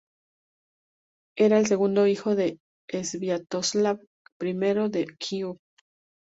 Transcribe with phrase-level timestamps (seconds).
[1.37, 2.57] Era el segundo hijo de
[2.91, 3.99] Sviatoslav
[4.41, 5.57] I de Kiev.